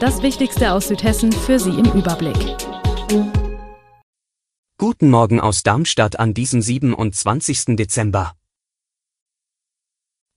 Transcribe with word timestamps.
Das 0.00 0.22
Wichtigste 0.22 0.72
aus 0.72 0.86
Südhessen 0.86 1.32
für 1.32 1.58
Sie 1.58 1.70
im 1.70 1.86
Überblick. 1.86 2.36
Guten 4.78 5.10
Morgen 5.10 5.40
aus 5.40 5.64
Darmstadt 5.64 6.20
an 6.20 6.34
diesem 6.34 6.62
27. 6.62 7.76
Dezember. 7.76 8.34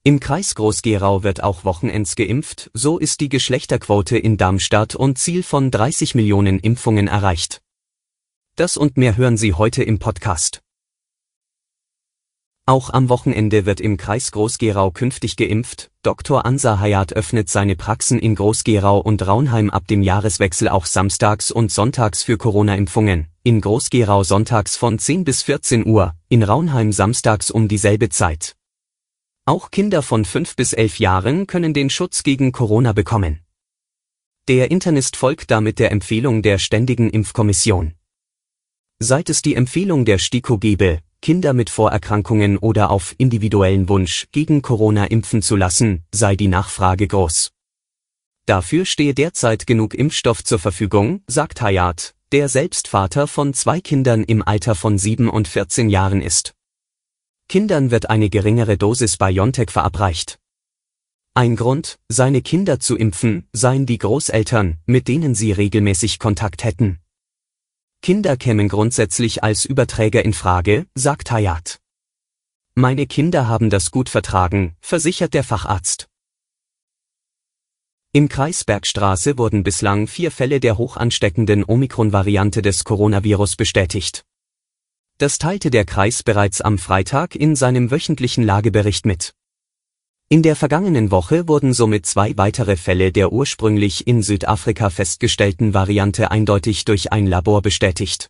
Im 0.04 0.20
Kreis 0.20 0.56
Groß-Gerau 0.56 1.22
wird 1.22 1.44
auch 1.44 1.64
Wochenends 1.64 2.16
geimpft, 2.16 2.72
so 2.74 2.98
ist 2.98 3.20
die 3.20 3.30
Geschlechterquote 3.30 4.18
in 4.18 4.38
Darmstadt 4.38 4.96
und 4.96 5.20
Ziel 5.20 5.44
von 5.44 5.70
30 5.70 6.16
Millionen 6.16 6.58
Impfungen 6.58 7.08
erreicht. 7.08 7.62
Das 8.56 8.78
und 8.78 8.98
mehr 8.98 9.16
hören 9.16 9.38
Sie 9.38 9.54
heute 9.54 9.84
im 9.84 10.00
Podcast. 10.00 10.64
Auch 12.68 12.92
am 12.92 13.10
Wochenende 13.10 13.66
wird 13.66 13.82
im 13.82 13.98
Kreis 13.98 14.32
Groß-Gerau 14.32 14.92
künftig 14.92 15.36
geimpft. 15.36 15.90
Dr. 16.04 16.46
Ansa 16.46 16.80
Hayat 16.80 17.14
öffnet 17.14 17.50
seine 17.50 17.76
Praxen 17.76 18.20
in 18.20 18.36
Groß-Gerau 18.36 19.00
und 19.00 19.26
Raunheim 19.26 19.72
ab 19.72 19.88
dem 19.88 20.04
Jahreswechsel 20.04 20.70
auch 20.70 20.86
samstags 20.86 21.50
und 21.50 21.72
sonntags 21.72 22.22
für 22.22 22.38
Corona-Impfungen. 22.38 23.28
In 23.44 23.62
Groß-Gerau 23.62 24.24
sonntags 24.24 24.78
von 24.78 25.00
10 25.00 25.24
bis 25.24 25.42
14 25.42 25.88
Uhr, 25.88 26.14
in 26.30 26.44
Raunheim 26.44 26.92
samstags 26.92 27.50
um 27.50 27.68
dieselbe 27.68 28.10
Zeit. 28.10 28.56
Auch 29.46 29.72
Kinder 29.72 30.04
von 30.04 30.24
5 30.24 30.56
bis 30.56 30.74
11 30.74 31.00
Jahren 31.00 31.48
können 31.48 31.74
den 31.74 31.90
Schutz 31.90 32.22
gegen 32.22 32.52
Corona 32.52 32.94
bekommen. 32.94 33.42
Der 34.48 34.70
Internist 34.70 35.18
folgt 35.18 35.50
damit 35.50 35.80
der 35.80 35.92
Empfehlung 35.92 36.44
der 36.44 36.60
Ständigen 36.60 37.10
Impfkommission. 37.10 37.96
Seit 39.00 39.30
es 39.30 39.42
die 39.42 39.56
Empfehlung 39.56 40.06
der 40.06 40.20
STIKO 40.20 40.60
gebe, 40.60 41.00
Kinder 41.22 41.54
mit 41.54 41.70
Vorerkrankungen 41.70 42.58
oder 42.58 42.90
auf 42.90 43.14
individuellen 43.20 43.88
Wunsch 43.90 44.26
gegen 44.32 44.64
Corona 44.64 45.06
impfen 45.06 45.44
zu 45.44 45.56
lassen, 45.56 46.04
sei 46.12 46.36
die 46.36 46.48
Nachfrage 46.48 47.08
groß. 47.08 47.52
Dafür 48.48 48.86
stehe 48.86 49.14
derzeit 49.14 49.68
genug 49.68 49.94
Impfstoff 49.94 50.44
zur 50.44 50.58
Verfügung, 50.58 51.22
sagt 51.28 51.62
Hayat, 51.62 52.16
der 52.32 52.50
selbst 52.50 52.88
Vater 52.88 53.28
von 53.28 53.54
zwei 53.54 53.82
Kindern 53.82 54.24
im 54.24 54.42
Alter 54.42 54.74
von 54.74 54.98
7 54.98 55.30
und 55.30 55.48
14 55.48 55.90
Jahren 55.90 56.24
ist. 56.24 56.54
Kindern 57.48 57.92
wird 57.92 58.10
eine 58.10 58.32
geringere 58.32 58.78
Dosis 58.78 59.18
BioNTech 59.18 59.70
verabreicht. 59.70 60.40
Ein 61.36 61.56
Grund, 61.56 62.00
seine 62.10 62.42
Kinder 62.42 62.80
zu 62.80 62.98
impfen, 62.98 63.48
seien 63.54 63.86
die 63.86 64.00
Großeltern, 64.00 64.80
mit 64.88 65.08
denen 65.08 65.36
sie 65.36 65.52
regelmäßig 65.52 66.18
Kontakt 66.18 66.64
hätten. 66.64 67.00
Kinder 68.02 68.36
kämen 68.36 68.68
grundsätzlich 68.68 69.44
als 69.44 69.64
Überträger 69.64 70.26
in 70.26 70.34
Frage, 70.34 70.88
sagt 70.96 71.30
Hayat. 71.30 71.80
Meine 72.74 73.06
Kinder 73.06 73.48
haben 73.48 73.70
das 73.70 73.92
gut 73.92 74.10
vertragen, 74.10 74.76
versichert 74.82 75.36
der 75.36 75.44
Facharzt. 75.44 76.08
Im 78.12 78.28
Kreis 78.28 78.64
Bergstraße 78.64 79.38
wurden 79.38 79.62
bislang 79.62 80.08
vier 80.08 80.32
Fälle 80.32 80.60
der 80.60 80.80
hochansteckenden 80.80 81.64
Omikron-Variante 81.64 82.64
des 82.64 82.86
Coronavirus 82.86 83.56
bestätigt. 83.56 84.26
Das 85.20 85.38
teilte 85.38 85.70
der 85.70 85.86
Kreis 85.86 86.24
bereits 86.24 86.60
am 86.60 86.80
Freitag 86.80 87.36
in 87.36 87.56
seinem 87.56 87.92
wöchentlichen 87.92 88.44
Lagebericht 88.44 89.06
mit. 89.06 89.36
In 90.32 90.44
der 90.44 90.56
vergangenen 90.56 91.12
Woche 91.12 91.50
wurden 91.50 91.74
somit 91.74 92.06
zwei 92.06 92.32
weitere 92.38 92.78
Fälle 92.78 93.12
der 93.12 93.34
ursprünglich 93.34 94.08
in 94.08 94.24
Südafrika 94.24 94.90
festgestellten 94.90 95.74
Variante 95.74 96.32
eindeutig 96.32 96.86
durch 96.86 97.12
ein 97.12 97.28
Labor 97.28 97.62
bestätigt. 97.62 98.30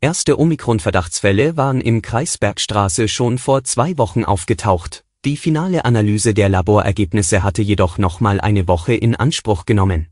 Erste 0.00 0.36
Omikron-Verdachtsfälle 0.36 1.56
waren 1.56 1.80
im 1.80 2.02
Kreis 2.02 2.38
Bergstraße 2.38 3.06
schon 3.06 3.38
vor 3.38 3.62
zwei 3.62 3.96
Wochen 3.98 4.24
aufgetaucht, 4.24 5.04
die 5.24 5.36
finale 5.36 5.84
Analyse 5.84 6.34
der 6.34 6.48
Laborergebnisse 6.48 7.44
hatte 7.44 7.62
jedoch 7.62 7.98
nochmal 7.98 8.40
eine 8.40 8.66
Woche 8.66 8.94
in 8.94 9.14
Anspruch 9.14 9.64
genommen. 9.64 10.08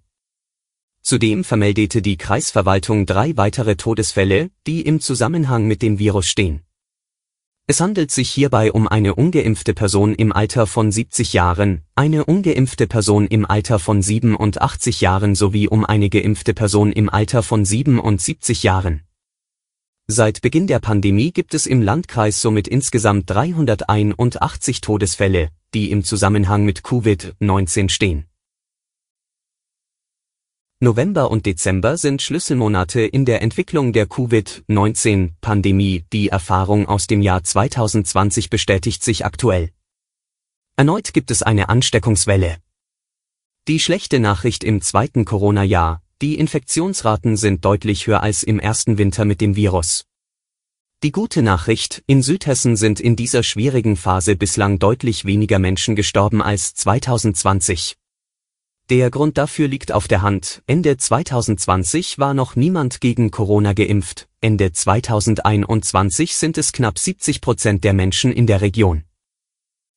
Zudem 1.03 1.43
vermeldete 1.43 2.03
die 2.03 2.19
Kreisverwaltung 2.19 3.05
drei 3.05 3.37
weitere 3.37 3.75
Todesfälle, 3.75 4.53
die 4.69 4.83
im 4.83 5.01
Zusammenhang 5.01 5.67
mit 5.67 5.83
dem 5.83 5.99
Virus 5.99 6.29
stehen. 6.29 6.63
Es 7.67 7.81
handelt 7.81 8.11
sich 8.11 8.29
hierbei 8.29 8.73
um 8.73 8.87
eine 8.87 9.15
ungeimpfte 9.15 9.73
Person 9.73 10.15
im 10.15 10.33
Alter 10.33 10.67
von 10.67 10.93
70 10.93 11.33
Jahren, 11.33 11.81
eine 11.95 12.27
ungeimpfte 12.27 12.87
Person 12.87 13.27
im 13.27 13.47
Alter 13.47 13.79
von 13.79 14.03
87 14.03 15.01
Jahren 15.01 15.35
sowie 15.35 15.67
um 15.69 15.87
eine 15.87 16.11
geimpfte 16.11 16.53
Person 16.53 16.93
im 16.93 17.09
Alter 17.09 17.43
von 17.43 17.65
77 17.65 18.65
Jahren. 18.65 19.01
Seit 20.07 20.43
Beginn 20.43 20.67
der 20.67 20.79
Pandemie 20.79 21.33
gibt 21.33 21.55
es 21.55 21.65
im 21.65 21.81
Landkreis 21.81 22.43
somit 22.43 22.69
insgesamt 22.69 23.31
381 23.31 24.83
Todesfälle, 24.83 25.49
die 25.73 25.91
im 25.91 26.05
Zusammenhang 26.05 26.67
mit 26.67 26.81
Covid-19 26.81 27.89
stehen 27.89 28.27
November 30.85 31.31
und 31.31 31.47
Dezember 31.47 31.97
sind 31.97 32.21
Schlüsselmonate 32.21 33.01
in 33.01 33.25
der 33.25 33.41
Entwicklung 33.41 33.95
der 33.95 34.07
Covid-19-Pandemie. 34.07 36.05
Die 36.13 36.29
Erfahrung 36.29 36.87
aus 36.87 37.07
dem 37.07 37.23
Jahr 37.23 37.43
2020 37.43 38.51
bestätigt 38.51 39.03
sich 39.03 39.25
aktuell. 39.25 39.71
Erneut 40.77 41.15
gibt 41.15 41.31
es 41.31 41.43
eine 41.43 41.71
Ansteckungswelle. 41.71 42.59
Die 43.67 43.81
schlechte 43.81 44.21
Nachricht 44.21 44.63
im 44.63 44.83
zweiten 44.83 45.25
Corona-Jahr, 45.25 46.03
die 46.21 46.39
Infektionsraten 46.39 47.39
sind 47.39 47.65
deutlich 47.65 48.07
höher 48.07 48.23
als 48.23 48.43
im 48.43 48.61
ersten 48.61 48.99
Winter 48.99 49.25
mit 49.25 49.41
dem 49.41 49.57
Virus. 49.57 50.05
Die 51.03 51.13
gute 51.13 51.41
Nachricht, 51.41 52.03
in 52.07 52.23
Südhessen 52.23 52.77
sind 52.77 53.01
in 53.01 53.17
dieser 53.17 53.43
schwierigen 53.43 53.97
Phase 53.97 54.37
bislang 54.37 54.79
deutlich 54.79 55.25
weniger 55.25 55.59
Menschen 55.59 55.97
gestorben 55.97 56.43
als 56.43 56.75
2020. 56.75 57.97
Der 58.91 59.11
Grund 59.11 59.39
dafür 59.39 59.67
liegt 59.67 59.93
auf 59.93 60.09
der 60.09 60.21
Hand. 60.21 60.63
Ende 60.67 60.99
2020 60.99 62.19
war 62.19 62.35
noch 62.35 62.55
niemand 62.55 63.01
gegen 63.01 63.31
Corona 63.31 63.73
geimpft. 63.73 64.29
Ende 64.43 64.73
2021 64.73 66.37
sind 66.37 66.59
es 66.59 66.73
knapp 66.73 66.99
70 66.99 67.41
Prozent 67.41 67.83
der 67.83 67.95
Menschen 67.95 68.31
in 68.31 68.47
der 68.47 68.61
Region. 68.61 69.05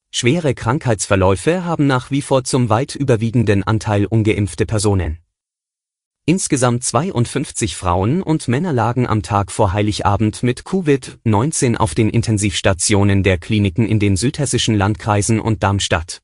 Schwere 0.10 0.54
Krankheitsverläufe 0.54 1.66
haben 1.66 1.86
nach 1.86 2.12
wie 2.12 2.22
vor 2.22 2.46
zum 2.46 2.70
weit 2.70 2.96
überwiegenden 2.96 3.64
Anteil 3.64 4.06
ungeimpfte 4.06 4.66
Personen. 4.66 5.18
Insgesamt 6.26 6.86
52 6.86 7.76
Frauen 7.76 8.22
und 8.22 8.48
Männer 8.48 8.72
lagen 8.72 9.06
am 9.06 9.22
Tag 9.22 9.52
vor 9.52 9.74
Heiligabend 9.74 10.44
mit 10.44 10.62
Covid-19 10.62 11.76
auf 11.76 11.94
den 11.94 12.10
Intensivstationen 12.10 13.24
der 13.24 13.38
Kliniken 13.38 13.86
in 13.86 14.00
den 14.00 14.16
südhessischen 14.16 14.76
Landkreisen 14.76 15.42
und 15.42 15.62
Darmstadt. 15.62 16.22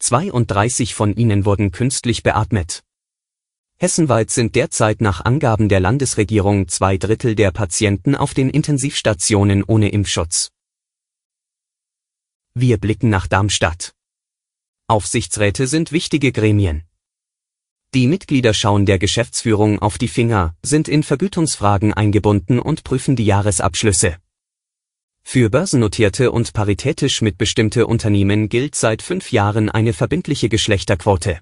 32 0.00 0.94
von 0.94 1.14
ihnen 1.14 1.44
wurden 1.44 1.72
künstlich 1.72 2.22
beatmet. 2.22 2.82
Hessenweit 3.76 4.30
sind 4.30 4.56
derzeit 4.56 5.00
nach 5.00 5.24
Angaben 5.24 5.68
der 5.68 5.80
Landesregierung 5.80 6.68
zwei 6.68 6.96
Drittel 6.96 7.34
der 7.34 7.50
Patienten 7.50 8.14
auf 8.14 8.34
den 8.34 8.50
Intensivstationen 8.50 9.62
ohne 9.62 9.90
Impfschutz. 9.90 10.50
Wir 12.54 12.78
blicken 12.78 13.10
nach 13.10 13.26
Darmstadt. 13.26 13.94
Aufsichtsräte 14.86 15.66
sind 15.66 15.92
wichtige 15.92 16.32
Gremien. 16.32 16.82
Die 17.94 18.06
Mitglieder 18.06 18.54
schauen 18.54 18.86
der 18.86 18.98
Geschäftsführung 18.98 19.80
auf 19.80 19.98
die 19.98 20.08
Finger, 20.08 20.56
sind 20.62 20.88
in 20.88 21.02
Vergütungsfragen 21.02 21.92
eingebunden 21.92 22.58
und 22.58 22.84
prüfen 22.84 23.16
die 23.16 23.26
Jahresabschlüsse. 23.26 24.16
Für 25.32 25.48
börsennotierte 25.48 26.32
und 26.32 26.52
paritätisch 26.54 27.22
mitbestimmte 27.22 27.86
Unternehmen 27.86 28.48
gilt 28.48 28.74
seit 28.74 29.00
fünf 29.00 29.30
Jahren 29.30 29.70
eine 29.70 29.92
verbindliche 29.92 30.48
Geschlechterquote. 30.48 31.38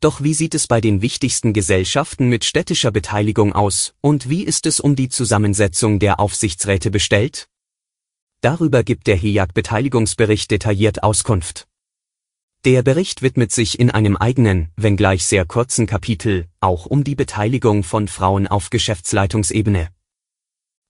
Doch 0.00 0.22
wie 0.22 0.34
sieht 0.34 0.54
es 0.54 0.68
bei 0.68 0.80
den 0.80 1.02
wichtigsten 1.02 1.52
Gesellschaften 1.52 2.28
mit 2.28 2.44
städtischer 2.44 2.92
Beteiligung 2.92 3.52
aus, 3.54 3.94
und 4.02 4.28
wie 4.30 4.44
ist 4.44 4.66
es 4.66 4.78
um 4.78 4.94
die 4.94 5.08
Zusammensetzung 5.08 5.98
der 5.98 6.20
Aufsichtsräte 6.20 6.92
bestellt? 6.92 7.48
Darüber 8.40 8.84
gibt 8.84 9.08
der 9.08 9.16
HEAG 9.16 9.52
Beteiligungsbericht 9.52 10.48
detailliert 10.52 11.02
Auskunft. 11.02 11.66
Der 12.64 12.84
Bericht 12.84 13.20
widmet 13.20 13.50
sich 13.50 13.80
in 13.80 13.90
einem 13.90 14.16
eigenen, 14.16 14.68
wenngleich 14.76 15.26
sehr 15.26 15.44
kurzen 15.44 15.88
Kapitel, 15.88 16.46
auch 16.60 16.86
um 16.86 17.02
die 17.02 17.16
Beteiligung 17.16 17.82
von 17.82 18.06
Frauen 18.06 18.46
auf 18.46 18.70
Geschäftsleitungsebene. 18.70 19.88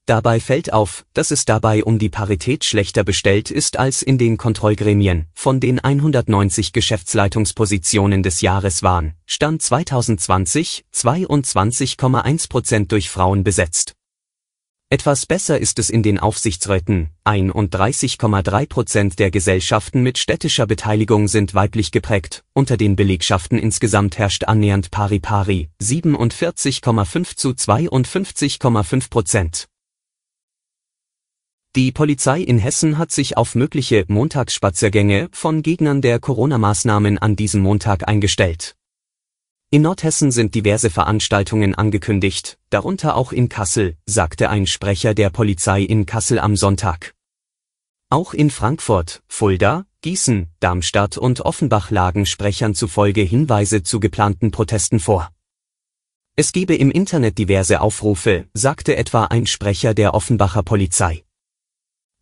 Dabei 0.06 0.38
fällt 0.38 0.72
auf, 0.72 1.04
dass 1.14 1.32
es 1.32 1.46
dabei 1.46 1.82
um 1.82 1.98
die 1.98 2.08
Parität 2.08 2.64
schlechter 2.64 3.02
bestellt 3.02 3.50
ist 3.50 3.76
als 3.76 4.02
in 4.02 4.18
den 4.18 4.36
Kontrollgremien, 4.36 5.26
von 5.34 5.58
den 5.58 5.80
190 5.80 6.72
Geschäftsleitungspositionen 6.72 8.22
des 8.22 8.40
Jahres 8.40 8.84
waren, 8.84 9.14
Stand 9.26 9.62
2020, 9.62 10.84
22,1 10.94 12.48
Prozent 12.48 12.92
durch 12.92 13.10
Frauen 13.10 13.42
besetzt. 13.42 13.94
Etwas 14.90 15.26
besser 15.26 15.58
ist 15.58 15.80
es 15.80 15.90
in 15.90 16.04
den 16.04 16.20
Aufsichtsräten, 16.20 17.10
31,3 17.24 18.68
Prozent 18.68 19.18
der 19.18 19.32
Gesellschaften 19.32 20.04
mit 20.04 20.18
städtischer 20.18 20.68
Beteiligung 20.68 21.26
sind 21.26 21.54
weiblich 21.54 21.90
geprägt, 21.90 22.44
unter 22.52 22.76
den 22.76 22.94
Belegschaften 22.94 23.58
insgesamt 23.58 24.18
herrscht 24.18 24.44
annähernd 24.44 24.92
pari 24.92 25.18
pari, 25.18 25.68
47,5 25.82 27.36
zu 27.36 27.48
52,5 27.48 29.10
Prozent. 29.10 29.66
Die 31.76 31.92
Polizei 31.92 32.40
in 32.40 32.56
Hessen 32.56 32.96
hat 32.96 33.12
sich 33.12 33.36
auf 33.36 33.54
mögliche 33.54 34.06
Montagsspaziergänge 34.08 35.28
von 35.32 35.60
Gegnern 35.60 36.00
der 36.00 36.18
Corona-Maßnahmen 36.18 37.18
an 37.18 37.36
diesem 37.36 37.60
Montag 37.60 38.08
eingestellt. 38.08 38.76
In 39.70 39.82
Nordhessen 39.82 40.30
sind 40.30 40.54
diverse 40.54 40.88
Veranstaltungen 40.88 41.74
angekündigt, 41.74 42.56
darunter 42.70 43.14
auch 43.14 43.30
in 43.30 43.50
Kassel, 43.50 43.98
sagte 44.06 44.48
ein 44.48 44.66
Sprecher 44.66 45.12
der 45.12 45.28
Polizei 45.28 45.82
in 45.82 46.06
Kassel 46.06 46.38
am 46.38 46.56
Sonntag. 46.56 47.12
Auch 48.08 48.32
in 48.32 48.48
Frankfurt, 48.48 49.22
Fulda, 49.28 49.84
Gießen, 50.00 50.46
Darmstadt 50.60 51.18
und 51.18 51.42
Offenbach 51.42 51.90
lagen 51.90 52.24
Sprechern 52.24 52.74
zufolge 52.74 53.20
Hinweise 53.20 53.82
zu 53.82 54.00
geplanten 54.00 54.50
Protesten 54.50 54.98
vor. 54.98 55.30
Es 56.36 56.52
gebe 56.52 56.74
im 56.74 56.90
Internet 56.90 57.36
diverse 57.36 57.82
Aufrufe, 57.82 58.46
sagte 58.54 58.96
etwa 58.96 59.24
ein 59.24 59.46
Sprecher 59.46 59.92
der 59.92 60.14
Offenbacher 60.14 60.62
Polizei. 60.62 61.25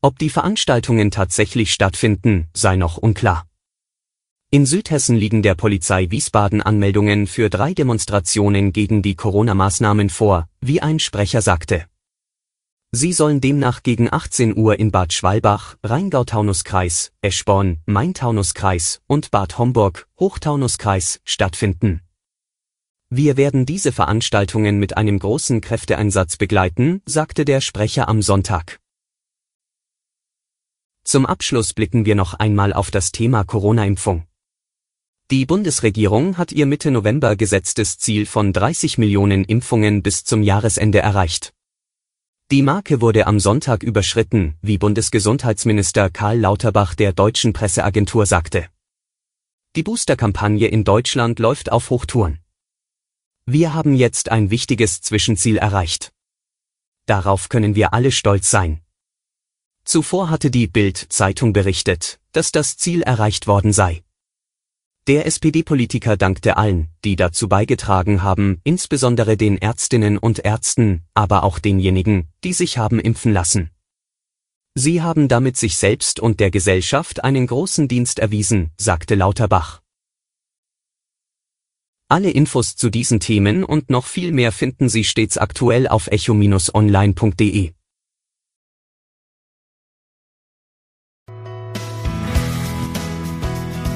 Ob 0.05 0.19
die 0.19 0.29
Veranstaltungen 0.29 1.11
tatsächlich 1.11 1.73
stattfinden, 1.73 2.49
sei 2.53 2.77
noch 2.77 2.99
unklar. 2.99 3.49
In 4.51 4.67
Südhessen 4.67 5.17
liegen 5.17 5.43
der 5.43 5.55
Polizei 5.55 6.11
Wiesbaden 6.11 6.61
Anmeldungen 6.61 7.27
für 7.27 7.49
drei 7.49 7.73
Demonstrationen 7.73 8.75
gegen 8.75 9.01
die 9.01 9.15
Corona-Maßnahmen 9.15 10.11
vor, 10.11 10.47
wie 10.61 10.83
ein 10.83 10.99
Sprecher 10.99 11.41
sagte. 11.41 11.87
Sie 12.93 13.15
sollen 13.15 13.41
demnach 13.41 13.83
gegen 13.83 14.13
18 14.13 14.55
Uhr 14.59 14.79
in 14.79 14.91
Bad 14.91 15.15
Schwalbach, 15.15 15.77
Rheingau-Taunus-Kreis, 15.83 17.13
Eschborn, 17.23 17.79
Main-Taunus-Kreis 17.87 19.01
und 19.07 19.31
Bad 19.31 19.57
Homburg, 19.57 20.07
Hochtaunus-Kreis, 20.21 21.21
stattfinden. 21.25 22.03
Wir 23.09 23.39
werden 23.39 23.65
diese 23.65 23.91
Veranstaltungen 23.91 24.79
mit 24.79 24.99
einem 24.99 25.19
großen 25.19 25.63
Kräfteeinsatz 25.63 26.37
begleiten, 26.37 27.01
sagte 27.07 27.47
der 27.47 27.63
Sprecher 27.63 28.07
am 28.07 28.21
Sonntag. 28.21 28.84
Zum 31.05 31.27
Abschluss 31.27 31.75
blicken 31.75 32.07
wir 32.07 32.15
noch 32.15 32.33
einmal 32.35 32.73
auf 32.73 32.91
das 32.91 33.13
Thema 33.13 33.45
Corona-Impfung. 33.45 34.27
Die 35.31 35.47
Bundesregierung 35.47 36.39
hat 36.39 36.51
ihr 36.51 36.65
Mitte 36.65 36.91
November 36.91 37.37
gesetztes 37.37 37.99
Ziel 37.99 38.25
von 38.25 38.53
30 38.53 38.99
Millionen 38.99 39.45
Impfungen 39.45 40.03
bis 40.03 40.25
zum 40.25 40.43
Jahresende 40.43 41.01
erreicht. 41.01 41.53
Die 42.51 42.63
Marke 42.63 43.01
wurde 43.01 43.27
am 43.27 43.41
Sonntag 43.41 43.83
überschritten, 43.83 44.57
wie 44.63 44.79
Bundesgesundheitsminister 44.79 46.11
Karl 46.11 46.39
Lauterbach 46.39 46.95
der 46.95 47.13
deutschen 47.13 47.53
Presseagentur 47.53 48.27
sagte. 48.27 48.69
Die 49.77 49.83
Booster-Kampagne 49.83 50.69
in 50.69 50.85
Deutschland 50.85 51.39
läuft 51.39 51.73
auf 51.73 51.91
Hochtouren. 51.91 52.39
Wir 53.47 53.75
haben 53.75 53.95
jetzt 53.95 54.31
ein 54.31 54.51
wichtiges 54.51 55.01
Zwischenziel 55.01 55.57
erreicht. 55.57 56.13
Darauf 57.07 57.49
können 57.49 57.75
wir 57.75 57.93
alle 57.93 58.11
stolz 58.11 58.51
sein. 58.51 58.84
Zuvor 59.85 60.31
hatte 60.31 60.51
die 60.51 60.67
Bild-Zeitung 60.67 61.53
berichtet, 61.53 62.19
dass 62.33 62.53
das 62.53 62.77
Ziel 62.77 63.03
erreicht 63.03 63.47
worden 63.47 63.73
sei. 63.73 64.03
Der 65.07 65.27
SPD-Politiker 65.27 66.17
dankte 66.17 66.57
allen, 66.57 66.89
die 67.05 67.15
dazu 67.17 67.47
beigetragen 67.47 68.23
haben, 68.23 68.63
insbesondere 68.65 69.37
den 69.37 69.59
Ärztinnen 69.59 70.17
und 70.17 70.39
Ärzten, 70.39 71.03
aber 71.13 71.45
auch 71.45 71.59
denjenigen, 71.59 72.29
die 72.43 72.55
sich 72.55 72.79
haben 72.79 72.99
impfen 72.99 73.33
lassen. 73.33 73.71
Sie 74.75 75.03
haben 75.03 75.29
damit 75.29 75.59
sich 75.59 75.77
selbst 75.77 76.19
und 76.19 76.41
der 76.41 76.51
Gesellschaft 76.51 77.23
einen 77.23 77.47
großen 77.47 77.87
Dienst 77.87 78.19
erwiesen, 78.19 78.71
sagte 78.79 79.15
Lauterbach. 79.15 79.83
Alle 82.09 82.31
Infos 82.31 82.75
zu 82.75 82.89
diesen 82.89 83.21
Themen 83.21 83.63
und 83.63 83.91
noch 83.91 84.07
viel 84.07 84.33
mehr 84.33 84.53
finden 84.53 84.89
Sie 84.89 85.05
stets 85.05 85.37
aktuell 85.37 85.87
auf 85.87 86.09
echo-online.de. 86.09 87.73